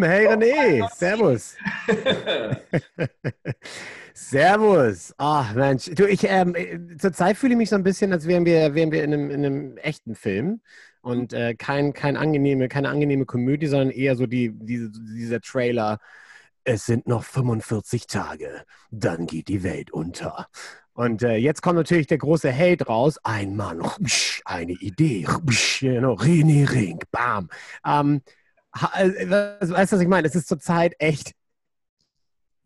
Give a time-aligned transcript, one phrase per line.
[0.00, 1.56] Hey René, oh, servus.
[4.14, 5.12] servus.
[5.18, 6.54] Ach Mensch, du, ich, ähm,
[7.00, 9.44] zurzeit fühle ich mich so ein bisschen, als wären wir, wären wir in, einem, in
[9.44, 10.60] einem echten Film
[11.00, 15.98] und äh, kein, kein angenehme, keine angenehme Komödie, sondern eher so die, diese, dieser Trailer.
[16.62, 20.46] Es sind noch 45 Tage, dann geht die Welt unter.
[20.92, 23.18] Und äh, jetzt kommt natürlich der große Held raus.
[23.24, 23.82] Ein Mann,
[24.44, 27.48] eine Idee, René Ring, bam.
[27.84, 28.37] Ähm, äh,
[28.72, 30.28] weißt du, was ich meine?
[30.28, 31.32] Es ist zurzeit echt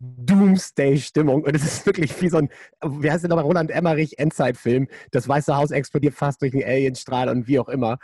[0.02, 1.44] Doomsday-Stimmung.
[1.44, 2.48] Und es ist wirklich wie so ein,
[2.84, 4.88] wie heißt der nochmal, Roland Emmerich Endzeitfilm.
[5.12, 7.98] Das Weiße Haus explodiert fast durch einen Alienstrahl und wie auch immer.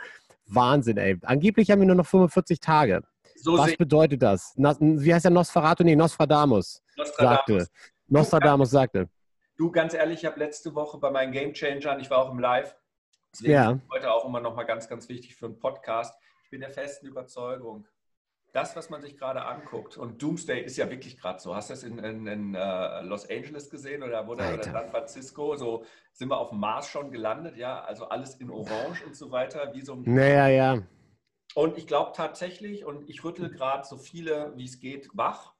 [0.47, 1.17] Wahnsinn, ey.
[1.23, 3.03] Angeblich haben wir nur noch 45 Tage.
[3.35, 4.53] So Was bedeutet das?
[4.55, 5.83] Wie heißt der Nosferatu?
[5.83, 7.37] Nee, Nostradamus, Nostradamus.
[7.37, 7.67] sagte.
[8.07, 9.09] Nostradamus sagte.
[9.57, 12.39] Du, ganz ehrlich, ich habe letzte Woche bei meinen Game Changern, ich war auch im
[12.39, 12.75] Live,
[13.33, 13.79] deswegen ja.
[13.91, 16.17] heute auch immer noch mal ganz, ganz wichtig für einen Podcast.
[16.49, 17.87] Ich bin der festen Überzeugung,
[18.53, 21.53] das, was man sich gerade anguckt, und Doomsday ist ja wirklich gerade so.
[21.53, 25.55] Hast du das in, in, in uh, Los Angeles gesehen oder, oder, oder San Francisco?
[25.57, 29.29] So sind wir auf dem Mars schon gelandet, ja, also alles in Orange und so
[29.29, 30.01] weiter, wie so ein.
[30.07, 30.81] Naja, ja.
[31.53, 35.53] Und ich glaube tatsächlich, und ich rüttel gerade so viele, wie es geht, wach,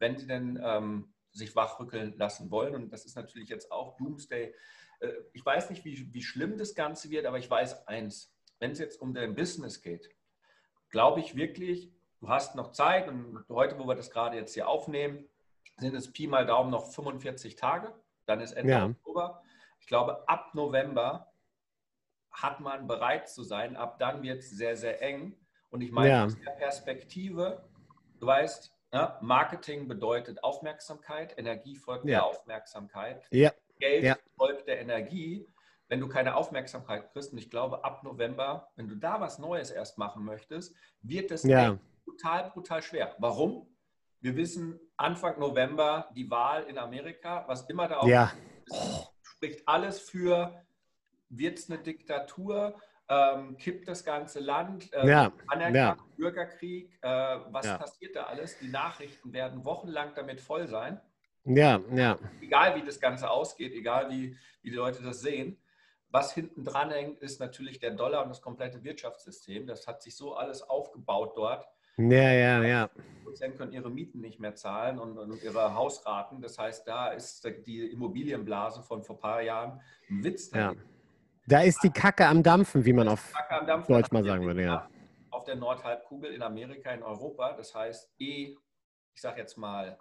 [0.00, 2.74] wenn sie denn ähm, sich wachrückeln lassen wollen.
[2.74, 4.52] Und das ist natürlich jetzt auch Doomsday.
[4.98, 8.32] Äh, ich weiß nicht, wie, wie schlimm das Ganze wird, aber ich weiß eins.
[8.58, 10.15] Wenn es jetzt um dein Business geht,
[10.90, 14.68] glaube ich wirklich, du hast noch Zeit und heute, wo wir das gerade jetzt hier
[14.68, 15.28] aufnehmen,
[15.78, 17.92] sind es Pi mal Daumen noch 45 Tage.
[18.24, 18.86] Dann ist Ende ja.
[18.86, 19.42] Oktober.
[19.80, 21.32] Ich glaube, ab November
[22.30, 23.76] hat man bereit zu sein.
[23.76, 25.36] Ab dann wird es sehr, sehr eng.
[25.70, 26.24] Und ich meine, ja.
[26.24, 27.68] aus der Perspektive,
[28.18, 32.18] du weißt, ja, Marketing bedeutet Aufmerksamkeit, Energie folgt ja.
[32.18, 33.52] der Aufmerksamkeit, ja.
[33.78, 35.46] Geld folgt der Energie.
[35.88, 39.70] Wenn du keine Aufmerksamkeit kriegst, und ich glaube, ab November, wenn du da was Neues
[39.70, 41.42] erst machen möchtest, wird es
[42.04, 43.14] brutal, brutal schwer.
[43.18, 43.68] Warum?
[44.20, 48.32] Wir wissen, Anfang November die Wahl in Amerika, was immer da auch ja.
[48.64, 50.62] ist, spricht alles für,
[51.28, 52.76] wird es eine Diktatur?
[53.08, 55.96] ähm, kippt das ganze Land, äh, ja, anerkannt, ja.
[56.16, 57.08] Bürgerkrieg, äh,
[57.50, 57.78] was ja.
[57.78, 58.58] passiert da alles?
[58.58, 61.00] Die Nachrichten werden wochenlang damit voll sein.
[61.44, 62.18] Ja, ja.
[62.40, 65.56] Egal wie das Ganze ausgeht, egal wie, wie die Leute das sehen.
[66.10, 69.66] Was hinten dran hängt, ist natürlich der Dollar und das komplette Wirtschaftssystem.
[69.66, 71.66] Das hat sich so alles aufgebaut dort.
[71.98, 72.90] Ja, ja, ja.
[73.24, 76.42] Prozent können ihre Mieten nicht mehr zahlen und, und, ihre Hausraten.
[76.42, 79.80] Das heißt, da ist die Immobilienblase von vor ein paar Jahren
[80.10, 80.50] ein Witz.
[80.52, 80.74] Ja.
[81.46, 83.32] Da ist die Kacke am Dampfen, wie man auf
[83.66, 84.88] Dampfen, Deutsch mal sagen würde, ja.
[85.30, 87.52] Auf der Nordhalbkugel in Amerika, in Europa.
[87.52, 88.56] Das heißt, eh,
[89.14, 89.98] ich sage jetzt mal,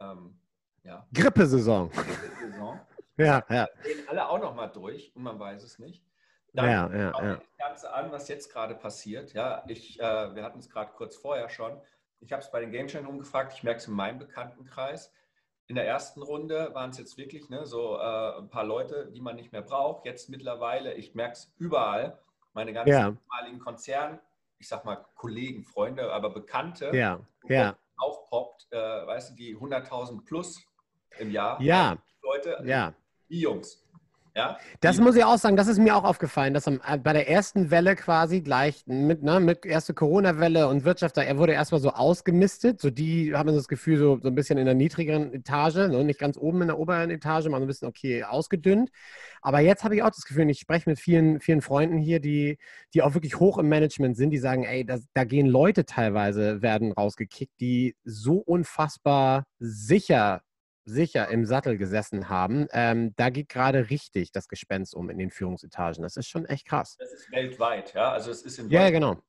[0.00, 0.38] ähm,
[0.82, 1.06] ja.
[1.12, 1.90] Grippesaison.
[1.90, 2.80] Grippesaison.
[3.16, 3.68] Ja, ja.
[3.82, 6.04] Gehen alle auch noch mal durch und man weiß es nicht.
[6.54, 7.36] Dann ja, ja, ja.
[7.36, 9.32] das Ganze an, was jetzt gerade passiert.
[9.32, 11.80] Ja, ich, äh, wir hatten es gerade kurz vorher schon.
[12.20, 13.54] Ich habe es bei den Game Channel umgefragt.
[13.54, 15.12] Ich merke es in meinem Bekanntenkreis
[15.72, 19.22] in der ersten Runde waren es jetzt wirklich ne, so äh, ein paar Leute, die
[19.22, 20.04] man nicht mehr braucht.
[20.04, 22.18] Jetzt mittlerweile, ich merke es überall,
[22.52, 23.08] meine ganzen ja.
[23.08, 24.20] ehemaligen Konzern,
[24.58, 27.20] ich sag mal Kollegen, Freunde, aber Bekannte, ja.
[27.44, 27.74] Ja.
[27.96, 30.60] aufpoppt, äh, weißt du, die 100.000 plus
[31.18, 31.58] im Jahr.
[31.62, 31.96] Ja.
[32.22, 32.92] Leute, ja.
[33.32, 33.82] Die Jungs.
[34.34, 34.56] Ja?
[34.80, 37.70] Das muss ich auch sagen, das ist mir auch aufgefallen, dass äh, bei der ersten
[37.70, 42.80] Welle quasi gleich mit, ne, mit erste Corona-Welle und Wirtschaft, er wurde erstmal so ausgemistet.
[42.80, 46.18] So die haben das Gefühl, so, so ein bisschen in der niedrigeren Etage, ne, nicht
[46.18, 48.90] ganz oben in der oberen Etage, mal so ein bisschen okay ausgedünnt.
[49.42, 52.58] Aber jetzt habe ich auch das Gefühl, ich spreche mit vielen, vielen Freunden hier, die,
[52.94, 56.62] die auch wirklich hoch im Management sind, die sagen, ey, das, da gehen Leute teilweise,
[56.62, 60.40] werden rausgekickt, die so unfassbar sicher
[60.84, 65.30] sicher im Sattel gesessen haben, ähm, da geht gerade richtig das Gespenst um in den
[65.30, 66.02] Führungsetagen.
[66.02, 66.96] Das ist schon echt krass.
[66.98, 68.10] Das ist weltweit, ja.
[68.12, 69.22] Also es ist in ja, genau.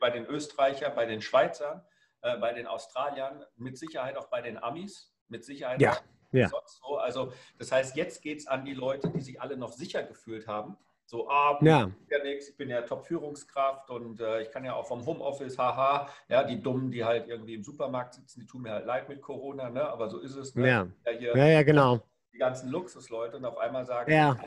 [0.00, 1.82] bei den Österreichern, bei den Schweizern,
[2.22, 5.92] äh, bei den Australiern, mit Sicherheit auch bei den Amis, mit Sicherheit ja.
[5.92, 6.02] auch
[6.32, 6.48] ja.
[6.48, 6.96] sonst so.
[6.98, 10.46] Also das heißt, jetzt geht es an die Leute, die sich alle noch sicher gefühlt
[10.46, 10.76] haben.
[11.10, 11.90] So, ah, ja.
[12.08, 16.08] ja nix, ich bin ja Top-Führungskraft und äh, ich kann ja auch vom Homeoffice, haha,
[16.28, 19.20] ja, die Dummen, die halt irgendwie im Supermarkt sitzen, die tun mir halt leid mit
[19.20, 19.88] Corona, ne?
[19.88, 20.54] aber so ist es.
[20.54, 20.68] Ne?
[20.68, 20.86] Ja.
[21.04, 21.98] Ja, hier ja, ja, genau.
[22.32, 24.38] Die ganzen Luxusleute und auf einmal sagen, Ja.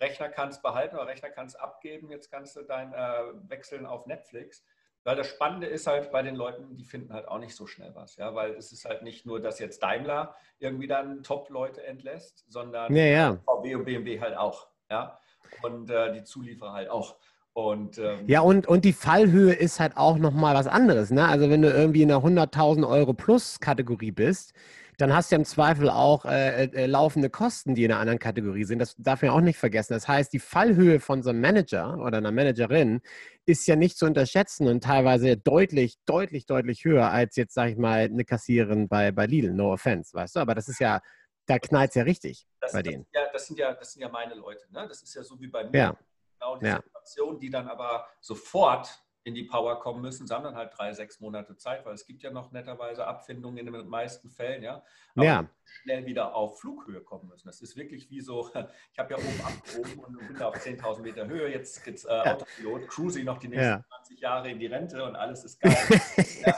[0.00, 4.64] Rechner kannst behalten oder Rechner kannst abgeben, jetzt kannst du dein äh, wechseln auf Netflix.
[5.04, 7.94] Weil das Spannende ist halt bei den Leuten, die finden halt auch nicht so schnell
[7.94, 12.44] was, ja, weil es ist halt nicht nur, dass jetzt Daimler irgendwie dann Top-Leute entlässt,
[12.48, 13.36] sondern Ja, ja.
[13.44, 15.20] VW und BMW halt auch, ja,
[15.62, 17.16] und äh, die Zulieferer halt auch.
[17.54, 21.10] Und ähm, Ja, und, und die Fallhöhe ist halt auch nochmal was anderes.
[21.10, 21.26] Ne?
[21.26, 24.52] Also wenn du irgendwie in der 100.000 Euro plus Kategorie bist,
[24.98, 28.18] dann hast du ja im Zweifel auch äh, äh, laufende Kosten, die in einer anderen
[28.18, 28.78] Kategorie sind.
[28.78, 29.92] Das darf man auch nicht vergessen.
[29.92, 33.00] Das heißt, die Fallhöhe von so einem Manager oder einer Managerin
[33.46, 37.78] ist ja nicht zu unterschätzen und teilweise deutlich, deutlich, deutlich höher als jetzt, sage ich
[37.78, 39.52] mal, eine Kassiererin bei, bei Lidl.
[39.52, 40.40] No offense, weißt du?
[40.40, 41.00] Aber das ist ja,
[41.46, 43.04] da knallt es ja richtig das, bei das, denen.
[43.04, 44.64] sind ja, das, sind ja, das sind ja meine Leute.
[44.72, 44.86] Ne?
[44.88, 45.78] Das ist ja so wie bei mir.
[45.78, 45.96] Ja.
[46.38, 46.76] Genau die Ja.
[46.82, 48.88] Situation, die dann aber sofort
[49.26, 52.06] in die Power kommen müssen, sie haben dann halt drei, sechs Monate Zeit, weil es
[52.06, 54.82] gibt ja noch netterweise Abfindungen in den meisten Fällen, ja.
[55.16, 55.44] Aber Ja.
[55.64, 57.46] schnell wieder auf Flughöhe kommen müssen.
[57.48, 58.50] Das ist wirklich wie so,
[58.92, 62.08] ich habe ja oben abgehoben und bin da auf 10.000 Meter Höhe, jetzt geht's äh,
[62.10, 63.84] Autopilot, cruise ich noch die nächsten Ja.
[63.96, 65.74] 20 Jahre in die Rente und alles ist geil.
[66.46, 66.54] ja.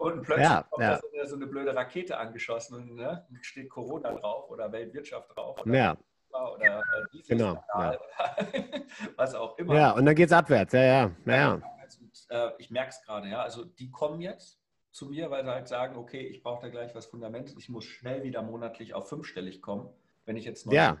[0.14, 0.90] Und plötzlich Ja, kommt ja.
[0.96, 5.34] da so, eine, so eine blöde Rakete angeschossen und ne, steht Corona drauf oder Weltwirtschaft
[5.34, 5.96] drauf oder Ja,
[6.32, 8.82] oder äh, Genau, Dieselskandal oder
[9.16, 9.74] was auch immer.
[9.76, 10.72] ja, und dann geht's abwärts.
[10.74, 11.34] Ja, ja, ja.
[11.34, 11.62] ja.
[12.30, 13.42] Und, äh, ich merke es gerade, ja.
[13.42, 14.60] Also die kommen jetzt
[14.90, 17.84] zu mir, weil sie halt sagen, okay, ich brauche da gleich was Fundamentes, ich muss
[17.84, 19.88] schnell wieder monatlich auf fünfstellig kommen,
[20.24, 20.98] wenn ich jetzt neu Ja,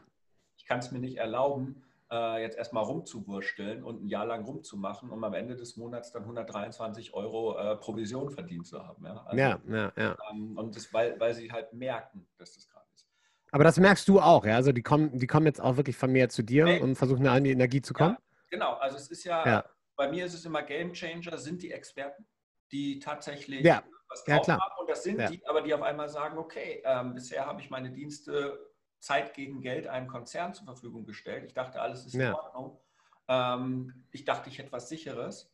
[0.56, 5.10] ich kann es mir nicht erlauben, äh, jetzt erstmal rumzuwursteln und ein Jahr lang rumzumachen,
[5.10, 9.04] um am Ende des Monats dann 123 Euro äh, Provision verdient zu haben.
[9.06, 10.16] Ja, also, ja, ja, ja.
[10.30, 13.06] ähm, und das, weil, weil sie halt merken, dass das gerade ist.
[13.52, 14.56] Aber das merkst du auch, ja?
[14.56, 16.80] Also die kommen, die kommen jetzt auch wirklich vermehrt zu dir Nee.
[16.80, 18.16] und versuchen an die Energie zu kommen.
[18.50, 19.64] Genau, also es ist ja, Ja.
[19.96, 22.26] Bei mir ist es immer Game Changer, sind die Experten,
[22.72, 23.82] die tatsächlich Ja.
[24.08, 24.60] was Ja, drauf klar.
[24.60, 24.80] haben.
[24.80, 25.28] Und das sind Ja.
[25.30, 29.60] die, aber die auf einmal sagen, okay, ähm, bisher habe ich meine Dienste Zeit gegen
[29.60, 31.44] Geld einem Konzern zur Verfügung gestellt.
[31.44, 32.34] Ich dachte, alles ist in Ja.
[32.34, 32.80] Ordnung.
[33.28, 35.50] Ähm, ich dachte, ich hätte was Sicheres.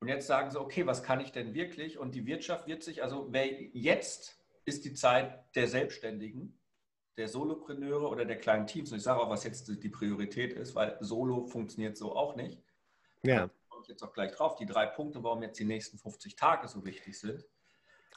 [0.00, 1.98] Und jetzt sagen sie, okay, was kann ich denn wirklich?
[1.98, 6.60] Und die Wirtschaft wird sich, also wer jetzt ist die Zeit der Selbstständigen,
[7.16, 8.92] der Solopreneure oder der kleinen Teams.
[8.92, 12.62] Und ich sage auch, was jetzt die Priorität ist, weil Solo funktioniert so auch nicht.
[13.22, 13.48] Ja.
[13.86, 14.56] Ich jetzt auch gleich drauf.
[14.56, 17.44] Die drei Punkte, warum jetzt die nächsten 50 Tage so wichtig sind.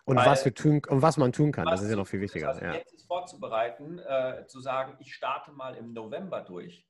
[0.04, 2.22] Und Weil- was, wir tun, und was man tun kann, das ist ja noch viel
[2.22, 2.48] wichtiger.
[2.50, 2.74] Also Ja.
[2.74, 6.88] Jetzt ist vorzubereiten, äh, zu sagen, ich starte mal im November durch,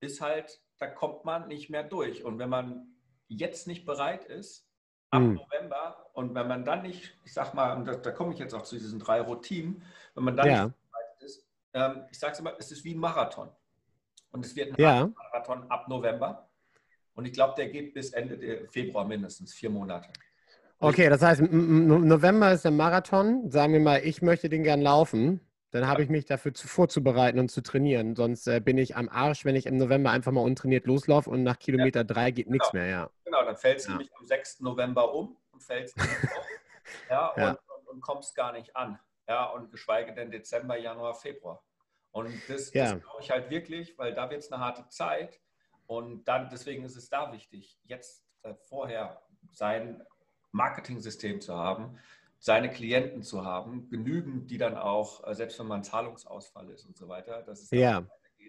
[0.00, 2.24] ist halt, da kommt man nicht mehr durch.
[2.24, 2.88] Und wenn man
[3.28, 4.68] jetzt nicht bereit ist,
[5.10, 5.34] ab Hm.
[5.34, 8.52] November, und wenn man dann nicht, ich sag mal, und da, da komme ich jetzt
[8.54, 9.84] auch zu diesen drei Routinen,
[10.16, 10.64] wenn man dann Ja.
[10.64, 13.48] nicht bereit ist, ähm, ich sage es immer, es ist wie ein Marathon.
[14.32, 15.06] Und es wird ein Ja.
[15.06, 16.48] Marathon ab November.
[17.14, 20.08] Und ich glaube, der geht bis Ende Februar mindestens, vier Monate.
[20.78, 23.50] Okay, das heißt, November ist der Marathon.
[23.50, 25.40] Sagen wir mal, ich möchte den gern laufen.
[25.70, 28.14] Dann habe ich mich dafür zu, vorzubereiten und zu trainieren.
[28.14, 31.44] Sonst äh, bin ich am Arsch, wenn ich im November einfach mal untrainiert loslaufe und
[31.44, 32.86] nach Kilometer drei geht nichts mehr.
[32.86, 33.10] Ja.
[33.24, 33.98] Genau, dann fällst du Ja.
[33.98, 34.60] nämlich am 6.
[34.60, 36.06] November um und fällst auf,
[37.10, 37.50] ja, Ja.
[37.50, 38.98] Und, und, und kommst gar nicht an.
[39.28, 41.62] Ja, und geschweige denn Dezember, Januar, Februar.
[42.10, 42.92] Und das, Ja.
[42.92, 45.40] das glaube ich halt wirklich, weil da wird es eine harte Zeit.
[45.92, 49.20] Und dann, deswegen ist es da wichtig, jetzt äh, vorher
[49.50, 50.02] sein
[50.52, 51.98] Marketing-System zu haben,
[52.38, 56.96] seine Klienten zu haben, genügend, die dann auch, äh, selbst wenn man Zahlungsausfall ist und
[56.96, 58.06] so weiter, dass es Ja.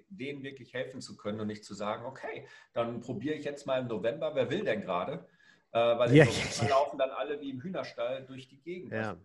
[0.07, 3.81] denen wirklich helfen zu können und nicht zu sagen, okay, dann probiere ich jetzt mal
[3.81, 5.27] im November, wer will denn gerade?
[5.73, 8.93] Äh, weil im Ja, November ja, laufen dann alle wie im Hühnerstall durch die Gegend.
[8.93, 9.09] Ja.
[9.09, 9.21] Also,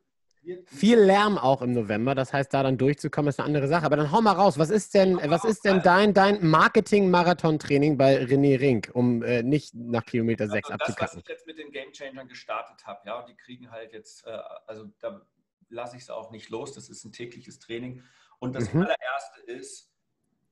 [0.67, 2.15] Viel Lärm auch im November.
[2.15, 3.85] Das heißt, da dann durchzukommen, ist eine andere Sache.
[3.87, 4.59] Aber dann hau mal raus.
[4.59, 9.75] Was ist denn, was ist denn dein, dein Marketing-Marathon-Training bei René Rink, um äh, nicht
[9.75, 13.19] nach Kilometer 6 Also das, was ich jetzt mit den Game Changern gestartet habe, ja,
[13.21, 15.23] und die kriegen halt jetzt, äh, also da
[15.69, 18.03] lasse ich es auch nicht los, das ist ein tägliches Training.
[18.39, 18.83] Und das Mhm.
[18.83, 19.93] allererste ist,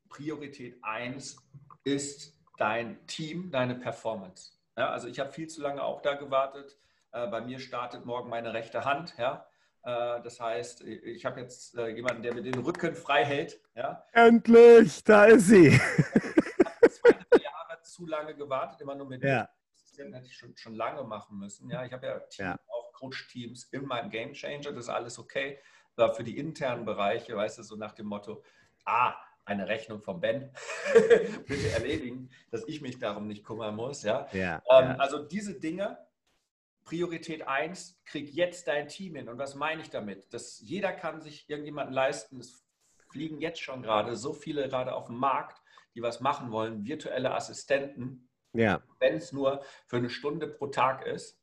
[0.08, 1.36] Priorität 1
[1.84, 4.52] ist dein Team, deine Performance.
[4.76, 6.78] Ja, also ich habe viel zu lange auch da gewartet.
[7.12, 9.14] Äh, bei mir startet morgen meine rechte Hand.
[9.18, 9.46] Ja.
[9.86, 13.60] Äh, das heißt, ich habe jetzt äh, jemanden, der mir den Rücken frei hält.
[13.76, 14.04] Ja.
[14.12, 15.68] Endlich, da ist sie.
[15.68, 19.48] Ich habe zwei Jahre zu lange gewartet, immer nur mit Ja.
[19.76, 21.70] Assistenten hätte ich schon, schon lange machen müssen.
[21.70, 22.58] Ja, ich habe ja, Team, Ja.
[22.68, 25.58] auch Coach-Teams in meinem Game Changer, das ist alles okay.
[25.96, 28.42] Aber für die internen Bereiche, weißt du, so nach dem Motto,
[28.84, 29.14] ah,
[29.44, 30.52] eine Rechnung von Ben,
[31.46, 34.02] bitte erledigen, dass ich mich darum nicht kümmern muss.
[34.02, 34.26] Ja.
[34.32, 34.96] Ja, Ähm, ja.
[34.96, 35.96] Also diese Dinge,
[36.86, 39.28] Priorität 1, krieg jetzt dein Team hin.
[39.28, 40.32] Und was meine ich damit?
[40.32, 42.64] Dass jeder kann sich irgendjemanden leisten, ist
[43.10, 45.60] fliegen jetzt schon gerade so viele gerade auf dem Markt,
[45.94, 51.04] die was machen wollen, virtuelle Assistenten, Ja, wenn es nur für eine Stunde pro Tag
[51.06, 51.38] ist,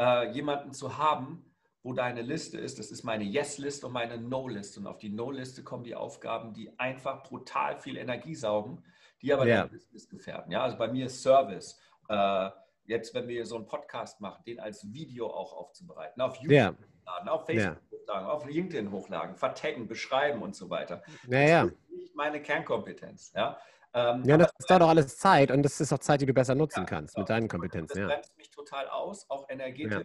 [0.00, 1.44] äh, jemanden zu haben,
[1.82, 2.78] wo deine Liste ist.
[2.78, 4.80] Das ist meine Yes-Liste und meine No-Liste.
[4.80, 8.84] Und auf die No-Liste kommen die Aufgaben, die einfach brutal viel Energie saugen,
[9.22, 9.62] die aber Ja.
[9.62, 10.52] dein Business gefährden.
[10.52, 11.80] Ja, also bei mir ist Service.
[12.08, 12.50] Äh,
[12.90, 16.74] jetzt, wenn wir so einen Podcast machen, den als Video auch aufzubereiten, auf YouTube ja,
[17.06, 21.02] hochladen, auf Facebook hochladen, auf LinkedIn hochladen, vertaggen, beschreiben und so weiter.
[21.28, 21.62] ja, ja.
[21.62, 23.32] Das ist nicht meine Kernkompetenz.
[23.34, 23.58] Ja,
[23.94, 26.54] ähm, Ja, das dauert auch alles Zeit und das ist auch Zeit, die du besser
[26.54, 27.22] nutzen Ja, kannst genau.
[27.22, 27.98] mit deinen das Kompetenzen.
[28.00, 28.06] Ja.
[28.08, 29.94] bremst mich total aus, auch energetisch.
[29.94, 30.04] Ja.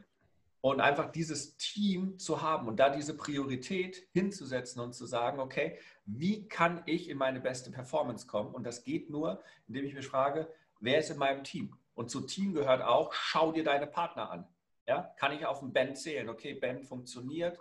[0.61, 5.77] Und einfach dieses Team zu haben und da diese Priorität hinzusetzen und zu sagen, okay,
[6.05, 8.55] wie kann ich in meine beste Performance kommen?
[8.55, 11.75] Und das geht nur, indem ich mich frage, wer ist in meinem Team?
[11.95, 14.47] Und zu Team gehört auch, schau dir deine Partner an.
[14.87, 15.13] Ja?
[15.17, 16.29] Kann ich auf ein Band zählen?
[16.29, 17.59] Okay, Band funktioniert,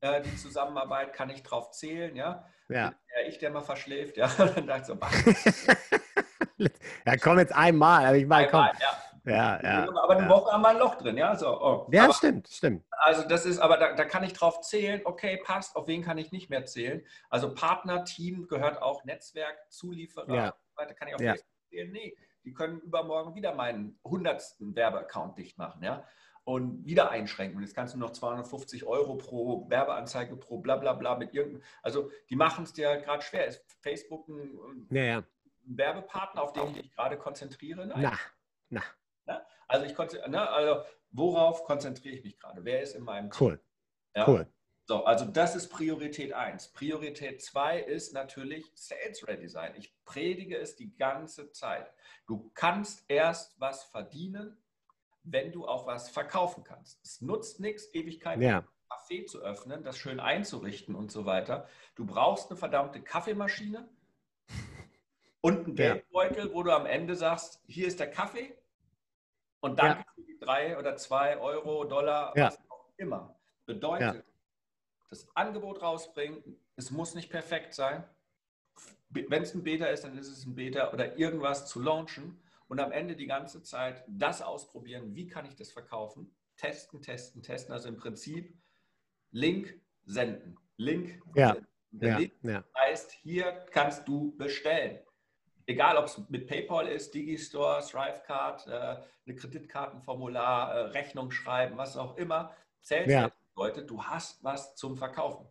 [0.00, 2.16] äh, die Zusammenarbeit, kann ich drauf zählen?
[2.16, 2.46] Ja?
[2.68, 2.94] Ja.
[3.14, 5.10] Ja, ich, der mal verschläft, ja, dann dachte ich so, bah,
[7.06, 8.60] ja, komm jetzt einmal, aber ich meine, komm.
[8.60, 8.98] einmal, ja.
[9.24, 9.88] Ja, ja.
[9.88, 10.28] aber eine ja.
[10.28, 11.36] Woche haben wir ein Loch drin, ja.
[11.36, 11.88] So, oh.
[11.92, 12.84] Ja, aber, stimmt, stimmt.
[12.90, 16.18] also das ist, aber da, da kann ich drauf zählen, okay, passt, auf wen kann
[16.18, 17.06] ich nicht mehr zählen.
[17.30, 20.54] Also Partner, Team gehört auch Netzwerk, Zulieferer, Ja.
[20.94, 21.32] kann ich auf Ja.
[21.34, 21.90] Facebook zählen.
[21.90, 26.06] Nee, die können übermorgen wieder meinen hundertsten Werbeaccount dicht machen, ja.
[26.44, 27.56] Und wieder einschränken.
[27.56, 31.62] Und jetzt kannst du noch 250 Euro pro Werbeanzeige, pro bla bla bla mit irgendeinem.
[31.82, 33.46] Also die machen es dir halt gerade schwer.
[33.46, 35.22] Ist Facebook ein, Ja, ja.
[35.64, 37.86] Werbepartner, auf den ich mich gerade konzentriere?
[37.86, 38.02] Nein.
[38.70, 38.82] Na,
[39.26, 42.64] na, Also, ich konze- ne, also worauf konzentriere ich mich gerade?
[42.64, 43.60] Wer ist in meinem cool,
[44.16, 44.26] Ja?
[44.28, 44.46] cool.
[44.84, 46.68] So, also das ist Priorität 1.
[46.72, 49.74] Priorität 2 ist natürlich Sales Ready sein.
[49.76, 51.92] Ich predige es die ganze Zeit.
[52.26, 54.56] Du kannst erst was verdienen,
[55.22, 57.00] wenn du auch was verkaufen kannst.
[57.04, 61.68] Es nutzt nichts, Ewigkeiten Ja, Café zu öffnen, das schön einzurichten und so weiter.
[61.94, 63.88] Du brauchst eine verdammte Kaffeemaschine
[65.42, 65.92] und einen Ja.
[65.94, 68.52] Geldbeutel, wo du am Ende sagst, hier ist der Kaffee
[69.60, 72.46] und danke für die drei oder zwei Euro, Dollar, Ja.
[72.46, 73.36] was auch immer.
[73.64, 74.24] Bedeutet,
[75.12, 76.42] das Angebot rausbringen,
[76.76, 78.02] es muss nicht perfekt sein.
[79.10, 82.80] Wenn es ein Beta ist, dann ist es ein Beta oder irgendwas zu launchen und
[82.80, 87.74] am Ende die ganze Zeit das ausprobieren, wie kann ich das verkaufen, testen, testen, testen.
[87.74, 88.56] Also im Prinzip
[89.32, 90.56] Link senden.
[90.78, 91.48] Link Ja.
[91.52, 91.66] senden.
[91.90, 92.64] Der ja, Link ja.
[92.78, 94.98] heißt, hier kannst du bestellen.
[95.66, 98.70] Egal, ob es mit PayPal ist, Digistore, Thrivecard, äh,
[99.26, 102.56] eine Kreditkartenformular, äh, Rechnung schreiben, was auch immer.
[102.80, 103.30] Zählt Ja.
[103.54, 105.46] Bedeutet, du hast was zum Verkaufen.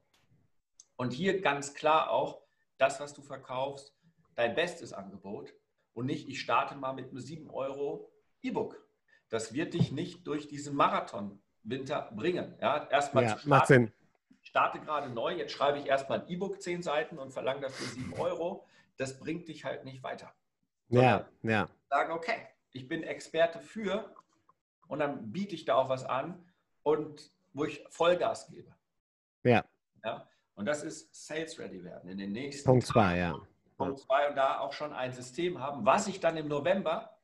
[0.96, 2.42] Und hier ganz klar auch,
[2.78, 3.96] das, was du verkaufst,
[4.36, 5.54] dein bestes Angebot
[5.94, 8.84] und nicht, ich starte mal mit einem 7 Euro E-Book.
[9.30, 12.56] Das wird dich nicht durch diesen Marathon-Winter bringen.
[12.60, 13.94] Ja, erstmal Ja, zu macht starten,
[14.42, 18.14] starte gerade neu, jetzt schreibe ich erstmal ein E-Book 10 Seiten und verlange dafür 7
[18.14, 18.66] Euro.
[18.98, 20.34] Das bringt dich halt nicht weiter.
[20.90, 21.70] Ja, ja.
[21.90, 24.14] Sagen, okay, ich bin Experte für
[24.88, 26.46] und dann biete ich da auch was an
[26.84, 28.74] und wo ich Vollgas gebe.
[29.44, 29.66] Ja.
[30.04, 30.28] Ja?
[30.56, 33.40] Und das ist Sales Ready werden in den nächsten Punkt zwei, ja.
[33.78, 37.18] Punkt zwei und da auch schon ein System haben, was ich dann im November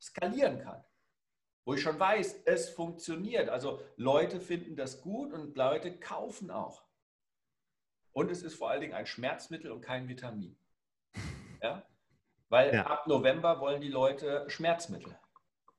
[0.00, 0.84] skalieren kann.
[1.64, 3.48] Wo ich schon weiß, es funktioniert.
[3.48, 6.84] Also Leute finden das gut und Leute kaufen auch.
[8.12, 10.56] Und es ist vor allen Dingen ein Schmerzmittel und kein Vitamin.
[11.62, 11.82] Ja?
[12.50, 12.86] Weil Ja.
[12.86, 15.18] ab November wollen die Leute Schmerzmittel.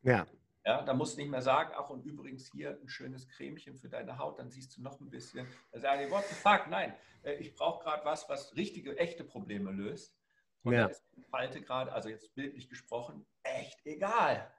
[0.01, 0.25] Ja,
[0.65, 3.87] Ja, da musst du nicht mehr sagen, ach und übrigens hier ein schönes Cremchen für
[3.87, 5.47] deine Haut, dann siehst du noch ein bisschen.
[5.71, 9.23] Da sagen die, what the fuck, nein, äh, ich brauche gerade was, was richtige, echte
[9.23, 10.17] Probleme löst.
[10.63, 10.87] Und Ja.
[10.87, 14.51] ist die Falte gerade, also jetzt bildlich gesprochen, echt egal.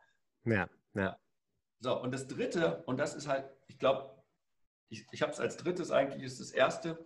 [0.45, 1.19] ja, ja.
[1.81, 4.17] So, und das Dritte, und das ist halt, ich glaube,
[4.89, 7.05] ich, ich habe es als drittes eigentlich, ist das Erste,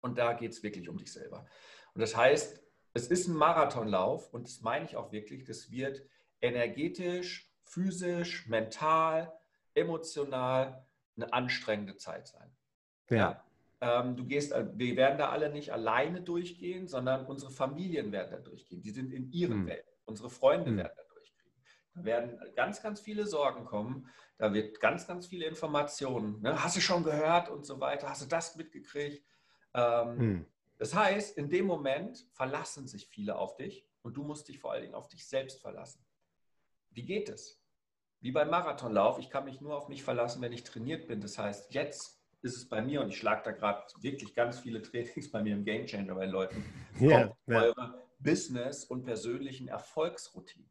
[0.00, 1.46] und da geht es wirklich um dich selber.
[1.94, 2.60] Und das heißt,
[2.94, 6.02] es ist ein Marathonlauf, und das meine ich auch wirklich, das wird
[6.40, 9.32] energetisch, physisch, mental,
[9.74, 12.50] emotional eine anstrengende Zeit sein.
[13.10, 13.44] Ja,
[13.84, 18.30] Ähm, du gehst, äh, wir werden da alle nicht alleine durchgehen, sondern unsere Familien werden
[18.30, 18.80] da durchgehen.
[18.80, 19.66] Die sind in ihren Hm.
[19.66, 19.84] Welt.
[20.04, 20.76] Unsere Freunde Hm.
[20.76, 21.52] werden da durchgehen.
[21.94, 24.08] Da werden ganz, ganz viele Sorgen kommen.
[24.38, 26.40] Da wird ganz, ganz viele Informationen.
[26.42, 26.62] Ne?
[26.62, 28.08] Hast du schon gehört und so weiter?
[28.08, 29.26] Hast du das mitgekriegt?
[29.74, 30.46] Ähm, Hm.
[30.78, 34.72] Das heißt, in dem Moment verlassen sich viele auf dich und du musst dich vor
[34.72, 36.04] allen Dingen auf dich selbst verlassen.
[36.94, 37.60] Wie geht es?
[38.20, 41.20] Wie beim Marathonlauf, ich kann mich nur auf mich verlassen, wenn ich trainiert bin.
[41.20, 44.82] Das heißt, jetzt ist es bei mir und ich schlage da gerade wirklich ganz viele
[44.82, 46.64] Trainings bei mir im Game Changer bei Leuten.
[46.98, 47.62] Kommt ja.
[47.62, 50.68] eure Business- und persönlichen Erfolgsroutinen.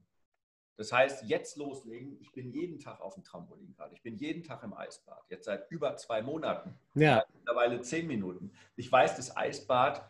[0.78, 2.18] Das heißt, jetzt loslegen.
[2.22, 3.94] Ich bin jeden Tag auf dem Trampolin gerade.
[3.94, 5.24] Ich bin jeden Tag im Eisbad.
[5.30, 8.52] Jetzt seit über zwei Monaten ja, mittlerweile zehn Minuten.
[8.76, 10.10] Ich weiß, das Eisbad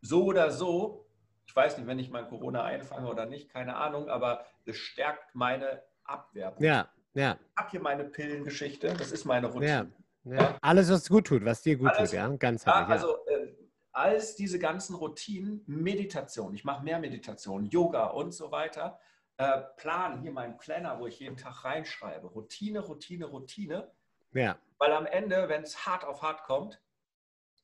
[0.00, 1.06] so oder so,
[1.50, 5.34] ich weiß nicht, wenn ich mal Corona einfange oder nicht, keine Ahnung, aber es stärkt
[5.34, 6.54] meine Abwehr.
[6.60, 7.36] Ja, ja.
[7.40, 9.90] Ich habe hier meine Pillengeschichte, das ist meine Routine.
[10.22, 10.58] Ja, ja.
[10.62, 13.52] Alles, was gut tut, was dir gut Alles, tut, ja, ganz ja, Also äh,
[13.90, 19.00] als diese ganzen Routinen, Meditation, ich mache mehr Meditation, Yoga und so weiter,
[19.36, 23.90] äh, Plan, hier mein Planner, wo ich jeden Tag reinschreibe, Routine, Routine, Routine.
[24.34, 24.56] Ja.
[24.78, 26.80] Weil am Ende, wenn es hart auf hart kommt,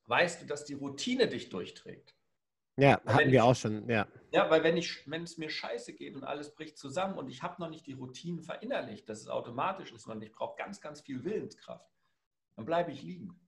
[0.07, 2.17] weißt du, dass die Routine dich durchträgt.
[2.77, 4.07] Ja, hatten wir ich, auch schon, ja.
[4.33, 7.43] Ja, weil wenn, ich, wenn es mir scheiße geht und alles bricht zusammen und ich
[7.43, 11.01] habe noch nicht die Routinen verinnerlicht, dass es automatisch ist und ich brauche ganz, ganz
[11.01, 11.89] viel Willenskraft,
[12.55, 13.41] dann bleibe ich liegen.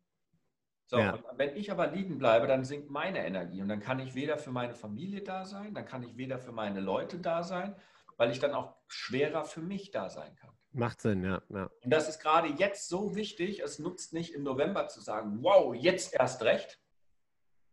[0.86, 1.22] So, ja.
[1.36, 4.50] wenn ich aber liegen bleibe, dann sinkt meine Energie und dann kann ich weder für
[4.50, 7.76] meine Familie da sein, dann kann ich weder für meine Leute da sein,
[8.16, 10.56] weil ich dann auch schwerer für mich da sein kann.
[10.72, 11.42] Macht Sinn, ja.
[11.50, 11.70] ja.
[11.82, 15.74] Und das ist gerade jetzt so wichtig, es nutzt nicht im November zu sagen, wow,
[15.74, 16.80] jetzt erst recht,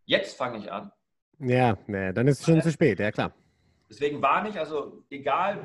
[0.03, 0.91] jetzt fange ich an.
[1.39, 3.33] Ja, nee, dann ist es schon zu spät, ja klar.
[3.89, 5.63] Deswegen warne ich, also egal,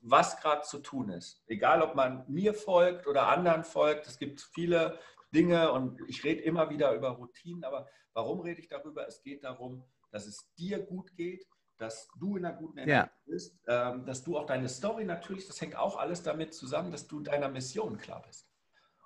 [0.00, 4.40] was gerade zu tun ist, egal ob man mir folgt oder anderen folgt, es gibt
[4.40, 4.98] viele
[5.34, 9.06] Dinge und ich rede immer wieder über Routinen, aber warum rede ich darüber?
[9.06, 11.46] Es geht darum, dass es dir gut geht,
[11.76, 13.10] dass du in einer guten Energie ja.
[13.26, 17.08] bist, ähm, dass du auch deine Story natürlich, das hängt auch alles damit zusammen, dass
[17.08, 18.48] du deiner Mission klar bist.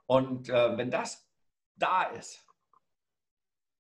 [0.06, 1.26] Und äh, wenn das
[1.76, 2.44] da ist,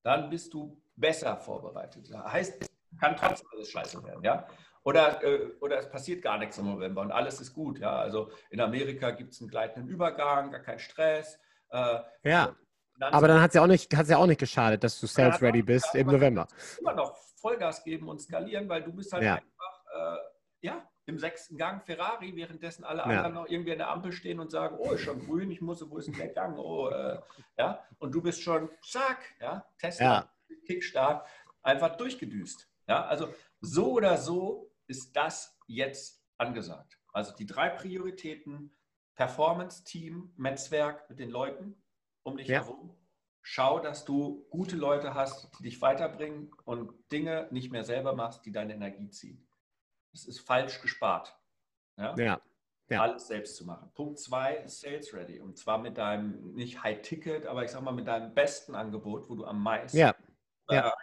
[0.02, 2.10] dann bist du besser vorbereitet.
[2.12, 4.46] Heißt, kann trotzdem alles scheiße werden, ja.
[4.84, 7.96] Oder, äh, oder es passiert gar nichts im November und alles ist gut, ja.
[7.96, 11.38] Also in Amerika gibt es einen gleitenden Übergang, gar keinen Stress.
[11.70, 12.56] Äh, ja.
[12.98, 15.40] Dann aber dann hat es ja, auch nicht, ja auch nicht geschadet, dass du sales
[15.40, 16.48] ready bist im November.
[16.80, 19.34] Immer noch Vollgas geben und skalieren, weil du bist halt ja.
[19.34, 20.18] einfach äh,
[20.62, 23.04] ja, im sechsten Gang Ferrari, währenddessen alle ja.
[23.04, 25.88] anderen noch irgendwie an der Ampel stehen und sagen, oh, ist schon grün, ich muss,
[25.88, 26.58] wo ist denn der Gang?
[26.58, 27.18] Oh, äh,
[27.56, 30.28] ja, und du bist schon, zack, ja, Tesla, ja.
[30.66, 31.26] Kickstart,
[31.62, 32.70] einfach durchgedüst.
[32.86, 36.98] Ja, also so oder so ist das jetzt angesagt.
[37.12, 38.76] Also die drei Prioritäten,
[39.14, 41.82] Performance, Team, Netzwerk mit den Leuten
[42.22, 42.60] um dich ja.
[42.62, 42.96] herum.
[43.42, 48.44] Schau, dass du gute Leute hast, die dich weiterbringen und Dinge nicht mehr selber machst,
[48.44, 49.48] die deine Energie ziehen.
[50.12, 51.36] Es ist falsch gespart.
[51.96, 52.14] Ja?
[52.16, 52.40] ja.
[52.90, 53.02] Ja.
[53.02, 53.90] alles selbst zu machen.
[53.92, 55.40] Punkt zwei ist Sales Ready.
[55.40, 59.28] Und zwar mit deinem, nicht High Ticket, aber ich sag mal mit deinem besten Angebot,
[59.28, 60.14] wo du am meisten ja.
[60.70, 60.94] Ja.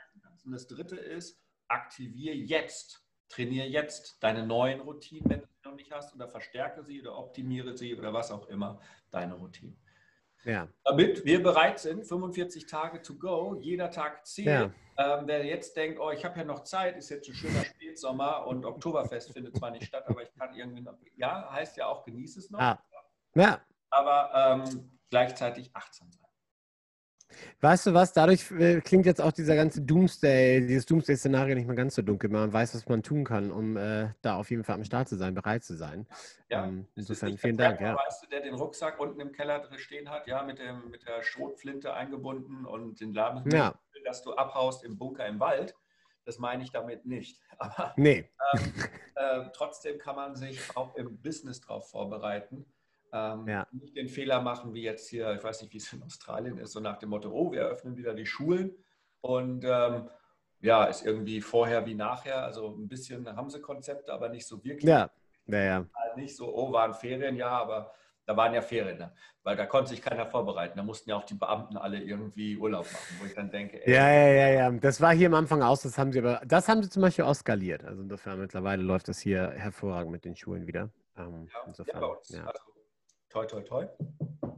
[0.45, 5.75] Und das dritte ist, aktiviere jetzt, trainiere jetzt deine neuen Routinen, wenn du sie noch
[5.75, 9.79] nicht hast, oder verstärke sie oder optimiere sie oder was auch immer, deine Routinen.
[10.43, 10.67] Ja.
[10.83, 14.47] Damit wir bereit sind, 45 Tage to go, jeder Tag zählt.
[14.47, 14.71] Ja.
[14.97, 18.45] Ähm, wer jetzt denkt, oh, ich habe ja noch Zeit, ist jetzt ein schöner Spätsommer
[18.45, 22.05] und Oktoberfest findet zwar nicht statt, aber ich kann irgendwie noch, ja, heißt ja auch,
[22.05, 22.59] genieße es noch.
[22.59, 22.81] Ah.
[23.33, 23.59] Ja.
[23.89, 26.24] Aber ähm, gleichzeitig achtsam sein.
[27.61, 31.75] Weißt du was, dadurch äh, klingt jetzt auch dieser ganze Doomsday, dieses Doomsday-Szenario nicht mehr
[31.75, 32.29] ganz so dunkel.
[32.29, 35.15] Man weiß, was man tun kann, um äh, da auf jeden Fall am Start zu
[35.15, 36.07] sein, bereit zu sein.
[36.49, 37.81] Ja, ähm, insofern vielen Dank.
[37.81, 37.95] Ja.
[37.95, 41.07] Weißt du, der den Rucksack unten im Keller drin stehen hat, ja, mit, dem, mit
[41.07, 43.73] der Schrotflinte eingebunden und den Laden, ja.
[44.05, 45.75] dass du abhaust im Bunker im Wald.
[46.25, 47.39] Das meine ich damit nicht.
[47.57, 48.29] Aber nee.
[48.53, 48.73] ähm,
[49.15, 52.65] äh, trotzdem kann man sich auch im Business darauf vorbereiten.
[53.13, 53.67] Ähm, ja.
[53.71, 56.73] Nicht den Fehler machen, wie jetzt hier, ich weiß nicht, wie es in Australien ist,
[56.73, 58.75] so nach dem Motto, oh, wir öffnen wieder die Schulen
[59.21, 60.09] und ähm,
[60.61, 62.43] ja, ist irgendwie vorher wie nachher.
[62.43, 64.89] Also ein bisschen haben sie Konzepte, aber nicht so wirklich.
[64.89, 65.09] Ja,
[65.47, 65.85] ja, ja.
[66.15, 67.93] Nicht so, oh, waren Ferien, ja, aber
[68.25, 69.13] da waren ja Ferien, ne?
[69.43, 70.77] weil da konnte sich keiner vorbereiten.
[70.77, 73.93] Da mussten ja auch die Beamten alle irgendwie Urlaub machen, wo ich dann denke, ey,
[73.93, 74.71] ja, ja, ja, ja.
[74.71, 77.25] Das war hier am Anfang aus, das haben sie aber, das haben sie zum Beispiel
[77.25, 77.83] auch skaliert.
[77.83, 80.89] Also insofern mittlerweile läuft das hier hervorragend mit den Schulen wieder.
[81.17, 82.29] Ähm, ja, insofern, ja, bei uns.
[82.29, 82.45] Ja.
[82.45, 82.63] Also,
[83.35, 83.87] toi, toi, toi.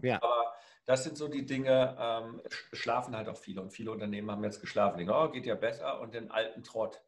[0.03, 0.21] Ja.
[0.21, 0.53] Aber
[0.85, 2.41] das sind so die Dinge, ähm,
[2.73, 4.97] schlafen halt auch viele und viele Unternehmen haben jetzt geschlafen.
[4.97, 7.01] Denken, oh, geht ja besser und den alten Trott.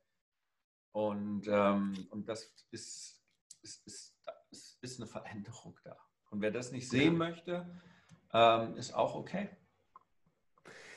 [0.92, 3.24] Und, ähm, und das ist,
[3.62, 4.16] ist, ist,
[4.82, 5.96] ist, eine Veränderung da.
[6.32, 7.80] Und wer das nicht sehen möchte,
[8.34, 9.50] ähm, ist auch okay.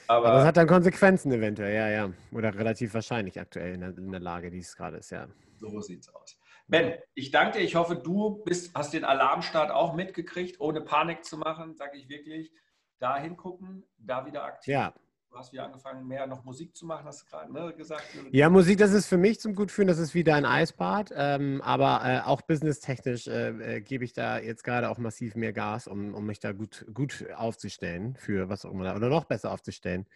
[0.06, 2.12] Aber, Aber es hat dann Konsequenzen eventuell, ja, ja.
[2.32, 5.26] Oder relativ wahrscheinlich aktuell in der, in der Lage, die es gerade ist, ja.
[5.56, 6.36] So sieht es aus.
[6.68, 7.64] Ben, ich danke dir.
[7.64, 12.08] Ich hoffe, du bist, hast den Alarmstart auch mitgekriegt, ohne Panik zu machen, sage ich
[12.08, 12.52] wirklich.
[12.98, 14.72] Da hingucken, da wieder aktiv.
[14.72, 14.94] Ja.
[15.32, 18.04] Du hast wieder angefangen, mehr noch Musik zu machen, hast du gerade ne, gesagt.
[18.32, 21.10] Ja, Musik, das ist für mich zum Gutfühlen, das ist wieder ein Eisbad.
[21.16, 25.54] Ähm, aber äh, auch businesstechnisch äh, äh, gebe ich da jetzt gerade auch massiv mehr
[25.54, 29.52] Gas, um, um mich da gut, gut aufzustellen für was auch immer, oder noch besser
[29.52, 30.06] aufzustellen,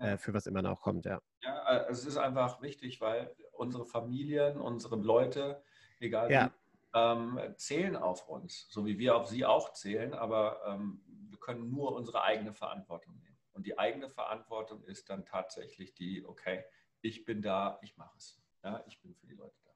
[0.00, 0.16] äh, ja.
[0.16, 1.20] für was immer noch kommt, ja.
[1.42, 5.62] Ja, äh, es ist einfach wichtig, weil unsere Familien, unsere Leute,
[6.00, 6.46] egal ja.
[6.46, 11.38] wie, ähm, zählen auf uns, so wie wir auf sie auch zählen, aber ähm, wir
[11.38, 13.33] können nur unsere eigene Verantwortung nehmen.
[13.54, 16.64] Und die eigene Verantwortung ist dann tatsächlich die, okay,
[17.00, 18.40] ich bin da, ich mache es.
[18.62, 19.70] Ja, ich bin für die Leute da.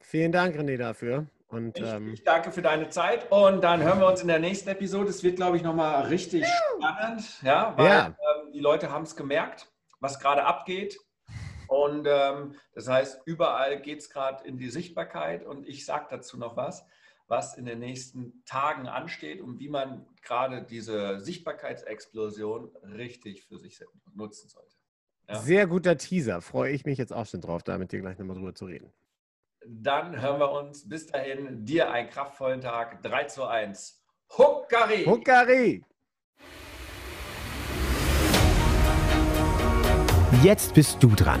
[0.00, 1.26] Vielen Dank, René, dafür.
[1.46, 4.38] Und, ich, ähm, ich, danke für deine Zeit und dann hören wir uns in der
[4.38, 5.10] nächsten Episode.
[5.10, 8.06] Es wird, glaube ich, nochmal richtig spannend, ja, weil Ja.
[8.06, 10.98] ähm, die Leute haben es gemerkt, was gerade abgeht.
[11.68, 16.38] Und ähm, das heißt, überall geht es gerade in die Sichtbarkeit und ich sage dazu
[16.38, 16.86] noch was,
[17.32, 23.80] was in den nächsten Tagen ansteht und wie man gerade diese Sichtbarkeitsexplosion richtig für sich
[24.14, 24.76] nutzen sollte.
[25.28, 25.40] Ja.
[25.40, 26.42] Sehr guter Teaser.
[26.42, 28.92] Freue ich mich jetzt auch schon drauf, da mit dir gleich nochmal drüber zu reden.
[29.66, 30.86] Dann hören wir uns.
[30.86, 33.02] Bis dahin, dir einen kraftvollen Tag.
[33.02, 34.04] 3 zu 1.
[34.36, 35.04] Huckari!
[35.06, 35.82] Huckari!
[40.42, 41.40] Jetzt bist du dran.